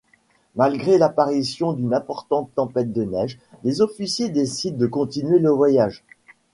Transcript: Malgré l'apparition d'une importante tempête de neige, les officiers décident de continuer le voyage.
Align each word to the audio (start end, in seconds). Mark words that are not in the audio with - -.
Malgré 0.55 0.97
l'apparition 0.97 1.73
d'une 1.73 1.93
importante 1.93 2.49
tempête 2.55 2.91
de 2.91 3.03
neige, 3.03 3.37
les 3.63 3.81
officiers 3.81 4.29
décident 4.29 4.79
de 4.79 4.87
continuer 4.87 5.37
le 5.37 5.51
voyage. 5.51 6.03